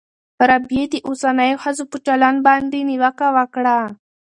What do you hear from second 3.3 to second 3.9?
وکړه.